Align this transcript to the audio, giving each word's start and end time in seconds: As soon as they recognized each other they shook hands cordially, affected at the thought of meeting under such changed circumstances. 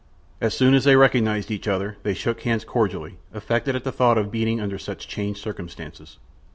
As 0.41 0.57
soon 0.57 0.73
as 0.73 0.83
they 0.85 0.95
recognized 0.95 1.51
each 1.51 1.67
other 1.67 1.95
they 2.01 2.15
shook 2.15 2.41
hands 2.41 2.65
cordially, 2.65 3.19
affected 3.35 3.75
at 3.75 3.83
the 3.83 3.91
thought 3.91 4.17
of 4.17 4.33
meeting 4.33 4.59
under 4.59 4.79
such 4.79 5.07
changed 5.07 5.39
circumstances. 5.39 6.17